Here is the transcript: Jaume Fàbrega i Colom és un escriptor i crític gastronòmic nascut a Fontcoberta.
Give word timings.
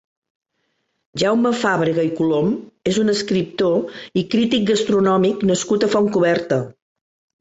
Jaume 1.23 1.51
Fàbrega 1.63 2.05
i 2.07 2.09
Colom 2.21 2.49
és 2.93 2.99
un 3.03 3.13
escriptor 3.15 3.95
i 4.23 4.27
crític 4.35 4.67
gastronòmic 4.71 5.45
nascut 5.51 5.87
a 5.89 5.95
Fontcoberta. 5.97 6.61